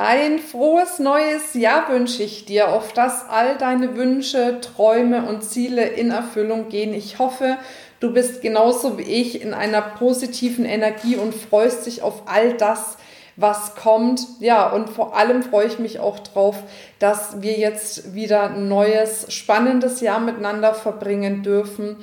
Ein 0.00 0.38
frohes 0.38 1.00
neues 1.00 1.54
Jahr 1.54 1.88
wünsche 1.88 2.22
ich 2.22 2.44
dir, 2.44 2.68
auf 2.68 2.92
das 2.92 3.28
all 3.28 3.58
deine 3.58 3.96
Wünsche, 3.96 4.60
Träume 4.60 5.28
und 5.28 5.42
Ziele 5.42 5.88
in 5.88 6.12
Erfüllung 6.12 6.68
gehen. 6.68 6.94
Ich 6.94 7.18
hoffe, 7.18 7.58
du 7.98 8.12
bist 8.12 8.40
genauso 8.40 8.96
wie 8.96 9.02
ich 9.02 9.42
in 9.42 9.54
einer 9.54 9.82
positiven 9.82 10.64
Energie 10.66 11.16
und 11.16 11.34
freust 11.34 11.86
dich 11.86 12.02
auf 12.02 12.22
all 12.26 12.52
das, 12.52 12.96
was 13.34 13.74
kommt. 13.74 14.20
Ja, 14.38 14.70
und 14.70 14.88
vor 14.88 15.16
allem 15.16 15.42
freue 15.42 15.66
ich 15.66 15.80
mich 15.80 15.98
auch 15.98 16.20
drauf, 16.20 16.62
dass 17.00 17.42
wir 17.42 17.58
jetzt 17.58 18.14
wieder 18.14 18.50
ein 18.50 18.68
neues, 18.68 19.32
spannendes 19.32 20.00
Jahr 20.00 20.20
miteinander 20.20 20.74
verbringen 20.74 21.42
dürfen. 21.42 21.96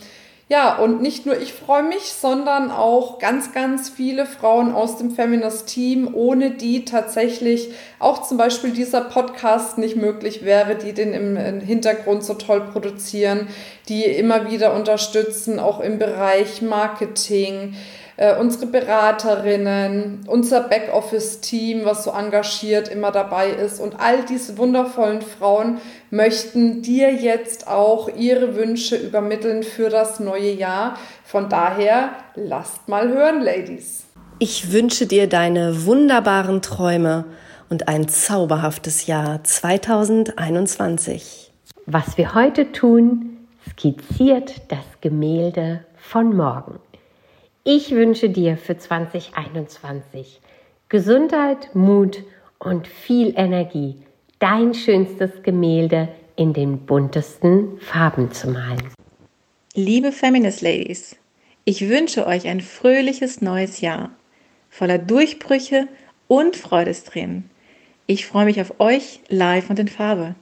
Ja, 0.47 0.77
und 0.77 1.01
nicht 1.01 1.25
nur 1.25 1.41
ich 1.41 1.53
freue 1.53 1.81
mich, 1.81 2.03
sondern 2.03 2.69
auch 2.69 3.17
ganz, 3.17 3.51
ganz 3.51 3.89
viele 3.89 4.27
Frauen 4.27 4.73
aus 4.73 4.97
dem 4.97 5.09
Feminist-Team, 5.09 6.13
ohne 6.13 6.51
die 6.51 6.85
tatsächlich 6.85 7.71
auch 7.97 8.21
zum 8.21 8.37
Beispiel 8.37 8.69
dieser 8.69 9.01
Podcast 9.01 9.79
nicht 9.79 9.95
möglich 9.95 10.45
wäre, 10.45 10.75
die 10.75 10.93
den 10.93 11.13
im 11.15 11.61
Hintergrund 11.61 12.23
so 12.23 12.35
toll 12.35 12.61
produzieren, 12.71 13.47
die 13.89 14.03
immer 14.03 14.51
wieder 14.51 14.75
unterstützen, 14.75 15.59
auch 15.59 15.79
im 15.79 15.97
Bereich 15.97 16.61
Marketing, 16.61 17.73
äh, 18.17 18.35
unsere 18.37 18.67
Beraterinnen, 18.67 20.21
unser 20.27 20.61
Backoffice-Team, 20.61 21.85
was 21.85 22.03
so 22.03 22.11
engagiert 22.11 22.87
immer 22.87 23.11
dabei 23.11 23.49
ist. 23.49 23.79
Und 23.79 23.99
all 23.99 24.23
diese 24.23 24.57
wundervollen 24.57 25.21
Frauen 25.21 25.79
möchten 26.11 26.81
dir 26.81 27.13
jetzt 27.13 27.67
auch 27.67 28.09
ihre 28.15 28.55
Wünsche 28.55 28.95
übermitteln 28.95 29.63
für 29.63 29.89
das 29.89 30.19
neue 30.19 30.51
Jahr. 30.51 30.97
Von 31.23 31.49
daher, 31.49 32.11
lasst 32.35 32.87
mal 32.87 33.09
hören, 33.09 33.41
Ladies. 33.41 34.05
Ich 34.39 34.71
wünsche 34.71 35.07
dir 35.07 35.27
deine 35.27 35.85
wunderbaren 35.85 36.61
Träume 36.61 37.25
und 37.69 37.87
ein 37.87 38.07
zauberhaftes 38.07 39.07
Jahr 39.07 39.43
2021. 39.43 41.51
Was 41.85 42.17
wir 42.17 42.33
heute 42.33 42.71
tun, 42.71 43.37
skizziert 43.69 44.61
das 44.69 44.85
Gemälde 45.01 45.85
von 45.97 46.35
morgen. 46.35 46.79
Ich 47.67 47.89
wünsche 47.89 48.29
dir 48.29 48.57
für 48.57 48.77
2021 48.77 50.39
Gesundheit, 50.87 51.73
Mut 51.73 52.23
und 52.59 52.87
viel 52.87 53.33
Energie, 53.35 53.95
dein 54.37 54.75
schönstes 54.75 55.41
Gemälde 55.41 56.09
in 56.35 56.53
den 56.53 56.85
buntesten 56.85 57.79
Farben 57.79 58.31
zu 58.31 58.51
malen. 58.51 58.91
Liebe 59.73 60.11
Feminist 60.11 60.61
Ladies, 60.61 61.15
ich 61.63 61.89
wünsche 61.89 62.27
euch 62.27 62.47
ein 62.47 62.61
fröhliches 62.61 63.41
neues 63.41 63.81
Jahr, 63.81 64.11
voller 64.69 64.99
Durchbrüche 64.99 65.87
und 66.27 66.55
Freudestränen. 66.55 67.49
Ich 68.05 68.27
freue 68.27 68.45
mich 68.45 68.61
auf 68.61 68.79
euch 68.79 69.21
live 69.27 69.71
und 69.71 69.79
in 69.79 69.87
Farbe. 69.87 70.35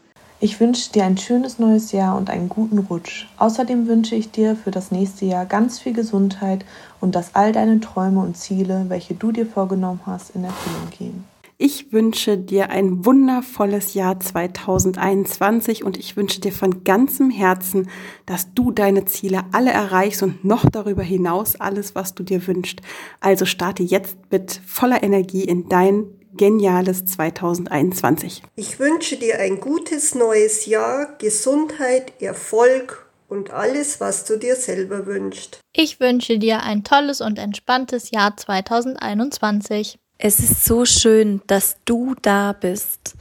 Ich 0.44 0.60
wünsche 0.60 0.92
dir 0.92 1.06
ein 1.06 1.18
schönes 1.18 1.58
neues 1.58 1.94
Jahr 1.94 2.18
und 2.18 2.30
einen 2.30 2.50
guten 2.50 2.80
Rutsch. 2.80 3.28
Außerdem 3.38 3.88
wünsche 3.88 4.16
ich 4.16 4.30
dir 4.30 4.58
für 4.58 4.72
das 4.72 4.92
nächste 4.92 5.24
Jahr 5.24 5.46
ganz 5.46 5.80
viel 5.80 5.94
Gesundheit 5.94 6.66
und 7.00 7.16
dass 7.16 7.34
all 7.34 7.54
deine 7.54 7.80
Träume 7.80 8.20
und 8.20 8.36
Ziele, 8.36 8.88
welche 8.90 9.14
du 9.14 9.32
dir 9.32 9.46
vorgenommen 9.46 10.02
hast, 10.06 10.36
in 10.36 10.44
Erfüllung 10.44 10.90
gehen. 11.00 11.24
Ich 11.58 11.94
wünsche 11.94 12.38
dir 12.38 12.72
ein 12.72 13.06
wundervolles 13.06 13.94
Jahr 13.94 14.20
2021 14.20 15.86
und 15.86 15.96
ich 15.96 16.18
wünsche 16.18 16.42
dir 16.42 16.52
von 16.52 16.84
ganzem 16.84 17.30
Herzen, 17.30 17.88
dass 18.26 18.54
du 18.54 18.72
deine 18.72 19.06
Ziele 19.06 19.44
alle 19.54 19.72
erreichst 19.72 20.24
und 20.24 20.44
noch 20.44 20.70
darüber 20.70 21.04
hinaus 21.04 21.56
alles, 21.56 21.96
was 21.96 22.16
du 22.16 22.24
dir 22.24 22.46
wünschst. 22.46 22.82
Also 23.22 23.46
starte 23.46 23.84
jetzt 23.84 24.18
mit 24.30 24.60
voller 24.66 25.04
Energie 25.04 25.46
in 25.46 25.70
dein 25.70 26.04
geniales 26.36 27.06
2021. 27.06 28.44
Ich 28.56 28.80
wünsche 28.80 29.18
dir 29.18 29.40
ein 29.40 29.60
gutes 29.60 30.16
neues 30.16 30.66
Jahr, 30.66 31.16
Gesundheit, 31.18 32.22
Erfolg 32.22 33.06
und 33.30 33.52
alles, 33.52 34.00
was 34.00 34.26
du 34.26 34.38
dir 34.38 34.56
selber 34.56 35.06
wünschst. 35.06 35.60
Ich 35.74 36.00
wünsche 36.00 36.38
dir 36.38 36.64
ein 36.64 36.84
tolles 36.84 37.22
und 37.22 37.40
entspanntes 37.40 38.12
Jahr 38.12 38.38
2021. 38.38 39.98
Es 40.18 40.40
ist 40.40 40.66
so 40.66 40.86
schön, 40.86 41.42
dass 41.48 41.78
du 41.86 42.16
da 42.22 42.54
bist 42.54 43.16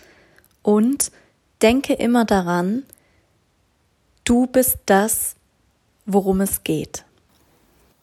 und 0.62 1.10
denke 1.62 1.94
immer 1.94 2.24
daran, 2.24 2.84
du 4.24 4.46
bist 4.46 4.78
das, 4.86 5.34
worum 6.06 6.40
es 6.40 6.62
geht. 6.62 7.04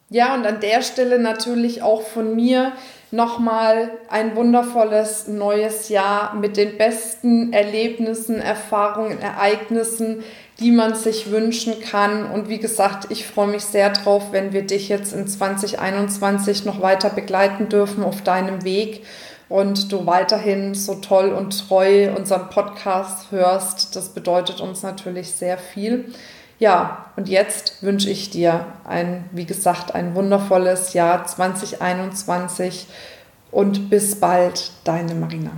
Ja, 0.10 0.34
und 0.34 0.46
an 0.46 0.60
der 0.60 0.82
Stelle 0.82 1.20
natürlich 1.20 1.84
auch 1.84 2.02
von 2.02 2.36
mir 2.36 2.74
nochmal 3.12 3.92
ein 4.10 4.36
wundervolles 4.36 5.28
neues 5.28 5.90
Jahr 5.90 6.36
mit 6.36 6.58
den 6.58 6.78
besten 6.78 7.54
Erlebnissen, 7.54 8.40
Erfahrungen, 8.40 9.20
Ereignissen, 9.20 10.24
die 10.60 10.72
man 10.72 10.94
sich 10.94 11.32
wünschen 11.32 11.80
kann. 11.82 12.30
Und 12.30 12.50
wie 12.50 12.60
gesagt, 12.60 13.08
ich 13.10 13.26
freue 13.26 13.48
mich 13.48 13.64
sehr 13.64 13.90
drauf, 13.90 14.32
wenn 14.32 14.54
wir 14.54 14.64
dich 14.64 14.90
jetzt 14.90 15.14
in 15.14 15.28
2021 15.28 16.66
noch 16.66 16.82
weiter 16.82 17.10
begleiten 17.10 17.70
dürfen 17.70 18.04
auf 18.04 18.22
deinem 18.22 18.64
Weg 18.64 19.04
und 19.48 19.92
du 19.92 20.06
weiterhin 20.06 20.76
so 20.76 20.96
toll 20.96 21.30
und 21.30 21.68
treu 21.68 22.12
unseren 22.16 22.50
Podcast 22.50 23.32
hörst. 23.32 23.96
Das 23.96 24.10
bedeutet 24.10 24.62
uns 24.62 24.84
natürlich 24.84 25.32
sehr 25.32 25.58
viel. 25.58 26.14
Ja, 26.60 27.06
und 27.16 27.30
jetzt 27.30 27.82
wünsche 27.82 28.10
ich 28.10 28.30
dir 28.30 28.66
ein, 28.84 29.24
wie 29.32 29.46
gesagt, 29.46 29.96
ein 29.96 30.14
wundervolles 30.14 30.94
Jahr 30.94 31.26
2021 31.26 32.88
und 33.50 33.90
bis 33.90 34.20
bald, 34.20 34.72
deine 34.84 35.16
Marina. 35.16 35.52